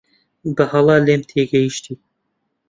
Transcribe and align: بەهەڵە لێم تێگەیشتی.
بەهەڵە 0.55 0.97
لێم 1.05 1.21
تێگەیشتی. 1.29 1.95